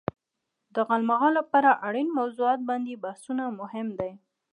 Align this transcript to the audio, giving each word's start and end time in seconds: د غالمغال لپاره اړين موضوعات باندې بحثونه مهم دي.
د 0.75 0.75
غالمغال 0.87 1.33
لپاره 1.39 1.79
اړين 1.87 2.07
موضوعات 2.19 2.59
باندې 2.69 3.01
بحثونه 3.03 3.43
مهم 3.59 3.87
دي. 3.99 4.11